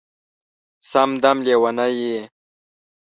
[0.89, 2.17] سم دم لېونی یې